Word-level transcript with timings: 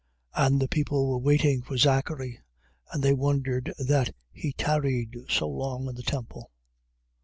1:21. 0.35 0.47
And 0.47 0.59
the 0.59 0.67
people 0.67 1.07
were 1.07 1.19
waiting 1.19 1.61
for 1.61 1.77
Zachary: 1.77 2.39
and 2.91 3.03
they 3.03 3.13
wondered 3.13 3.71
that 3.77 4.15
he 4.31 4.51
tarried 4.51 5.15
so 5.29 5.47
long 5.47 5.87
in 5.87 5.93
the 5.93 6.01
temple. 6.01 6.49